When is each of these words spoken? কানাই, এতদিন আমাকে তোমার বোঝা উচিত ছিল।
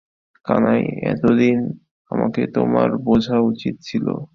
কানাই, 0.45 0.81
এতদিন 1.05 1.57
আমাকে 2.11 2.41
তোমার 2.55 2.89
বোঝা 3.05 3.37
উচিত 3.49 3.75
ছিল। 3.81 4.05